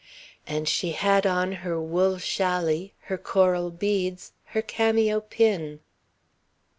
And 0.47 0.67
she 0.67 0.93
had 0.93 1.27
on 1.27 1.51
her 1.51 1.79
wool 1.79 2.15
chally, 2.17 2.93
her 3.01 3.19
coral 3.19 3.69
beads, 3.69 4.31
her 4.45 4.63
cameo 4.63 5.19
pin.... 5.19 5.79